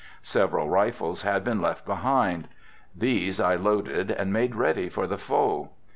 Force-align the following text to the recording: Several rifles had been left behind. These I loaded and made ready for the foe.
Several 0.23 0.67
rifles 0.67 1.21
had 1.21 1.43
been 1.43 1.61
left 1.61 1.85
behind. 1.85 2.47
These 2.95 3.39
I 3.39 3.53
loaded 3.53 4.09
and 4.09 4.33
made 4.33 4.55
ready 4.55 4.89
for 4.89 5.05
the 5.05 5.19
foe. 5.19 5.69